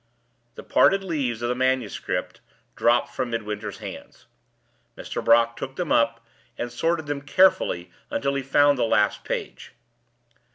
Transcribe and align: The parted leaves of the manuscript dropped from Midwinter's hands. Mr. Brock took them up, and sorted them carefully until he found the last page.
The 0.55 0.63
parted 0.63 1.03
leaves 1.03 1.43
of 1.43 1.49
the 1.49 1.53
manuscript 1.53 2.41
dropped 2.75 3.13
from 3.13 3.29
Midwinter's 3.29 3.77
hands. 3.77 4.25
Mr. 4.97 5.23
Brock 5.23 5.55
took 5.55 5.75
them 5.75 5.91
up, 5.91 6.25
and 6.57 6.71
sorted 6.71 7.05
them 7.05 7.21
carefully 7.21 7.91
until 8.09 8.33
he 8.33 8.41
found 8.41 8.79
the 8.79 8.83
last 8.85 9.23
page. 9.23 9.73